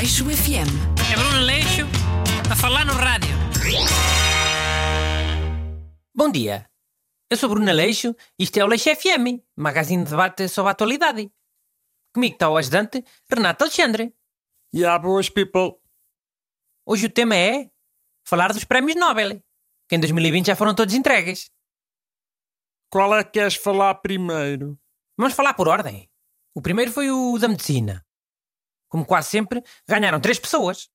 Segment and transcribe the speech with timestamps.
[0.00, 0.72] Aleixo FM.
[1.12, 1.82] É Bruno Leixo
[2.50, 3.36] a falar no rádio.
[6.14, 6.66] Bom dia.
[7.30, 10.72] Eu sou Bruno Aleixo e isto é o Leixo FM, magazine de debate sobre a
[10.72, 11.30] atualidade.
[12.14, 14.14] Comigo está o ajudante Renato Alexandre.
[14.72, 15.74] E há boas people.
[16.86, 17.70] Hoje o tema é
[18.26, 19.38] falar dos prémios Nobel,
[19.86, 21.50] que em 2020 já foram todos entregues.
[22.90, 24.80] Qual é que queres falar primeiro?
[25.18, 26.10] Vamos falar por ordem.
[26.54, 28.02] O primeiro foi o da medicina.
[28.90, 30.90] Como quase sempre, ganharam três pessoas.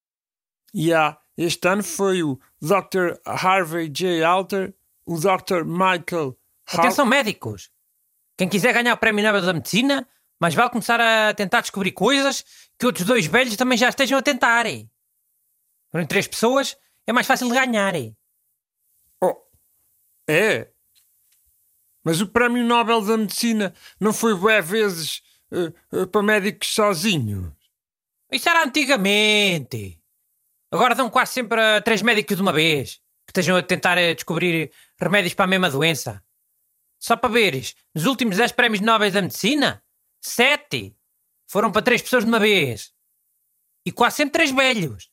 [0.73, 3.17] E há, este ano foi o Dr.
[3.25, 4.21] Harvey J.
[4.23, 5.63] Alter, o Dr.
[5.65, 6.37] Michael
[6.67, 7.71] Hau- Atenção, médicos!
[8.37, 10.07] Quem quiser ganhar o prémio Nobel da Medicina,
[10.39, 12.43] mais vale começar a tentar descobrir coisas
[12.77, 14.65] que outros dois velhos também já estejam a tentar.
[15.89, 16.75] Foram três pessoas,
[17.07, 17.93] é mais fácil de ganhar.
[19.23, 19.35] Oh,
[20.27, 20.69] é?
[22.03, 25.21] Mas o Prémio Nobel da Medicina não foi bué vezes
[25.51, 27.53] eh, eh, para médicos sozinhos?
[28.35, 29.97] Isso era antigamente.
[30.69, 34.13] Agora dão quase sempre a três médicos de uma vez, que estejam a tentar eh,
[34.13, 36.21] descobrir remédios para a mesma doença.
[36.99, 39.81] Só para veres, nos últimos 10 prémios Nobel da Medicina,
[40.21, 40.97] sete
[41.47, 42.93] foram para três pessoas de uma vez.
[43.85, 45.09] E quase sempre três velhos.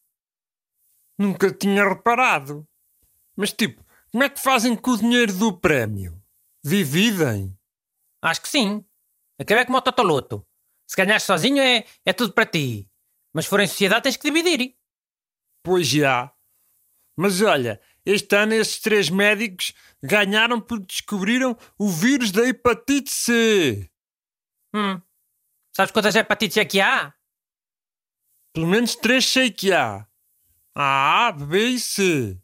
[1.16, 2.66] Nunca tinha reparado.
[3.36, 6.20] Mas tipo, como é que fazem com o dinheiro do prémio?
[6.64, 7.56] Dividem?
[8.20, 8.84] Acho que sim.
[9.38, 10.44] É como o Totoloto.
[10.88, 12.88] Se ganhares sozinho é, é tudo para ti.
[13.32, 14.76] Mas se for em sociedade tens que dividir.
[15.62, 16.32] Pois já.
[17.16, 23.90] Mas olha, este ano esses três médicos ganharam porque descobriram o vírus da hepatite C.
[24.74, 25.00] Hum.
[25.74, 27.14] Sabes quantas hepatites é que há?
[28.52, 30.06] Pelo menos três sei que há.
[30.74, 32.38] A, A, B e C.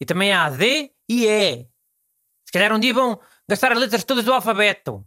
[0.00, 1.64] E também há D e E.
[2.44, 5.06] Se calhar um dia vão gastar as letras todas do alfabeto.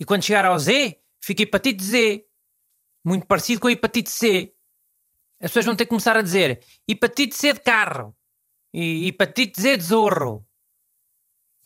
[0.00, 2.27] E quando chegar ao Z, fica hepatite Z.
[3.08, 4.54] Muito parecido com a hepatite C.
[5.40, 8.14] As pessoas vão ter que começar a dizer hepatite C de carro.
[8.70, 10.46] E hepatite Z de zorro.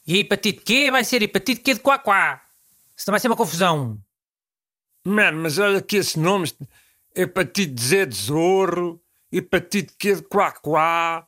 [0.07, 2.41] E hepatite Q vai ser hepatite Q de quá-quá.
[2.97, 4.01] Senão vai ser uma confusão.
[5.05, 6.57] Mano, mas olha que esses nomes:
[7.13, 9.03] hepatite Z de zorro,
[9.33, 11.27] hepatite Q de quá-quá.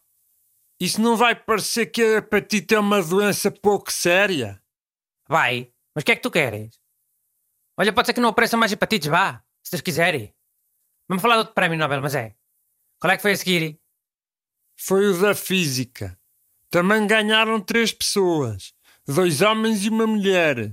[0.79, 4.63] Isso não vai parecer que a hepatite é uma doença pouco séria?
[5.29, 5.73] Vai.
[5.93, 6.79] Mas o que é que tu queres?
[7.77, 9.44] Olha, pode ser que não apareçam mais hepatites, vá.
[9.75, 10.33] Deus quiserem.
[11.09, 12.35] Vamos falar de outro prémio Nobel, mas é.
[13.01, 13.79] Qual é que foi a seguir?
[14.77, 16.19] Foi o da física.
[16.71, 18.73] Também ganharam três pessoas:
[19.07, 20.73] dois homens e uma mulher.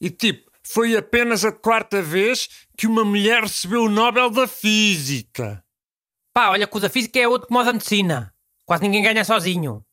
[0.00, 5.62] E tipo, foi apenas a quarta vez que uma mulher recebeu o Nobel da Física.
[6.32, 8.34] Pá, olha que o da física é outro como o da medicina.
[8.64, 9.84] Quase ninguém ganha sozinho.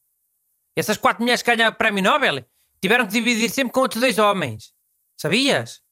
[0.76, 2.46] Essas quatro mulheres que ganham o prémio Nobel
[2.82, 4.74] tiveram que dividir sempre com outros dois homens.
[5.18, 5.84] Sabias?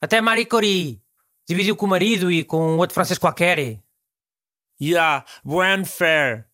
[0.00, 1.02] Até Marie Curie
[1.46, 3.80] dividiu com o marido e com outro francês qualquer.
[4.78, 6.46] E há Buen Fair.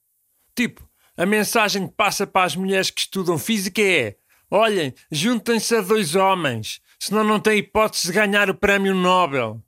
[0.55, 4.17] Tipo, a mensagem que passa para as mulheres que estudam física é:
[4.51, 9.63] olhem, juntem-se a dois homens, senão não têm hipótese de ganhar o prémio Nobel.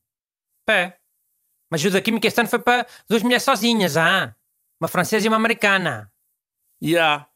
[0.64, 0.98] Pé.
[1.70, 4.34] Mas o da química este ano foi para duas mulheres sozinhas, ah?
[4.80, 6.12] Uma francesa e uma americana.
[7.00, 7.26] Há,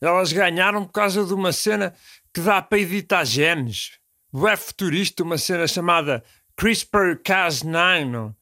[0.00, 1.94] elas ganharam por causa de uma cena
[2.32, 3.98] que dá para editar genes.
[4.32, 6.24] Bué futurista, uma cena chamada
[6.58, 8.34] CRISPR-Cas9.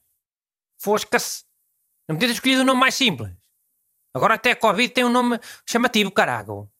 [0.79, 1.45] Fosca-se.
[2.07, 3.31] Não podias ter escolhido um nome mais simples.
[4.13, 6.71] Agora até a Covid tem um nome chamativo, carago.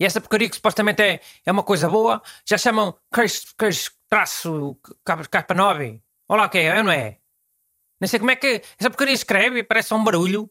[0.00, 4.78] E essa porcaria que supostamente é, é uma coisa boa, já chamam Cris, Cris, traço,
[5.04, 6.00] capa 9.
[6.28, 7.18] Olha lá o que é, não é?
[8.00, 10.48] Nem sei como é que essa porcaria escreve, parece só um barulho.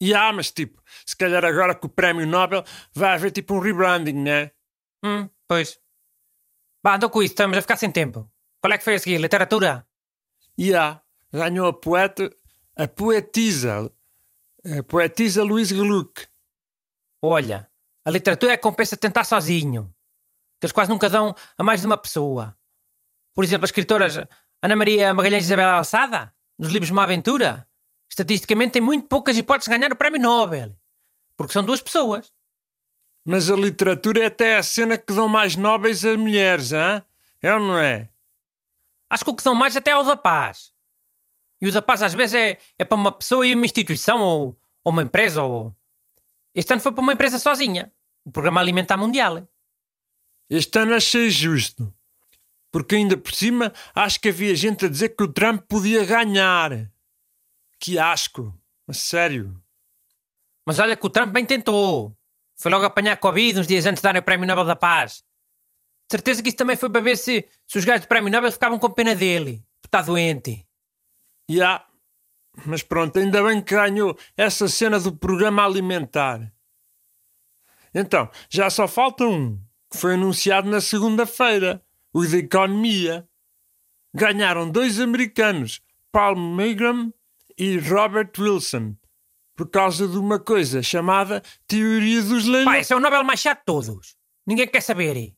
[0.00, 2.64] E há, mas tipo, se calhar agora com o prémio Nobel
[2.94, 4.50] vai haver tipo um rebranding, né?
[5.04, 5.78] Hum, pois.
[6.82, 8.30] Vá, andou com isso, estamos a ficar sem tempo.
[8.66, 9.20] Qual é que foi a seguir?
[9.20, 9.86] Literatura?
[10.58, 11.00] E há,
[11.32, 12.28] ganhou a poeta,
[12.74, 13.92] a poetisa,
[14.64, 16.26] a poetisa Louise Gluck.
[17.22, 17.70] Olha,
[18.04, 19.94] a literatura é que compensa tentar sozinho.
[20.58, 22.58] Que eles quase nunca dão a mais de uma pessoa.
[23.32, 24.16] Por exemplo, as escritoras
[24.60, 27.68] Ana Maria Magalhães e Isabel Alçada, nos livros Uma Aventura,
[28.10, 30.76] estatisticamente têm muito poucas hipóteses de ganhar o prémio Nobel.
[31.36, 32.32] Porque são duas pessoas.
[33.24, 37.04] Mas a literatura é até a cena que dão mais nobres a mulheres, hã?
[37.40, 38.10] É ou não é?
[39.08, 40.72] Acho que o que dão mais até é o da paz.
[41.60, 44.58] E o da paz às vezes é, é para uma pessoa e uma instituição ou,
[44.84, 45.42] ou uma empresa.
[45.42, 45.74] Ou...
[46.54, 47.92] Este ano foi para uma empresa sozinha.
[48.24, 49.48] O Programa Alimentar Mundial.
[50.50, 51.92] Este ano achei justo.
[52.70, 56.90] Porque ainda por cima acho que havia gente a dizer que o Trump podia ganhar.
[57.78, 58.54] Que asco.
[58.88, 59.60] A sério.
[60.64, 62.16] Mas olha que o Trump bem tentou.
[62.56, 65.24] Foi logo apanhar Covid uns dias antes de darem o Prémio Nobel da Paz.
[66.10, 68.78] Certeza que isso também foi para ver se, se os gajos do Prémio Nobel ficavam
[68.78, 69.64] com pena dele.
[69.80, 70.64] Porque está doente.
[71.48, 71.84] E há,
[72.64, 76.52] Mas pronto, ainda bem que ganhou essa cena do programa alimentar.
[77.94, 79.58] Então, já só falta um,
[79.90, 81.82] que foi anunciado na segunda-feira,
[82.12, 83.28] o de economia.
[84.14, 85.80] Ganharam dois americanos,
[86.10, 87.12] Paul Milgram
[87.58, 88.96] e Robert Wilson,
[89.54, 92.80] por causa de uma coisa chamada teoria dos Pá, leilões.
[92.80, 94.16] esse é o Nobel mais chato de todos.
[94.46, 95.34] Ninguém quer saber.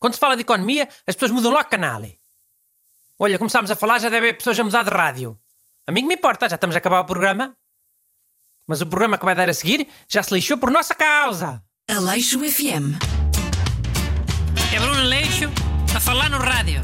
[0.00, 2.02] Quando se fala de economia, as pessoas mudam logo canal.
[3.18, 5.38] Olha, começámos a falar, já deve haver pessoas a mudar de rádio.
[5.86, 7.54] A mim que me importa, já estamos a acabar o programa.
[8.66, 11.62] Mas o programa que vai dar a seguir já se lixou por nossa causa.
[11.86, 12.96] Aleixo FM.
[14.74, 15.50] É Bruno Leixo
[15.94, 16.80] a falar no rádio.